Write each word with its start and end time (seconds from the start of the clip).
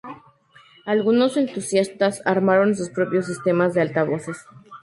Algunos 0.87 1.37
entusiastas 1.37 2.23
armaron 2.25 2.73
sus 2.73 2.89
propios 2.89 3.27
sistemas 3.27 3.75
de 3.75 3.81
altavoces. 3.81 4.43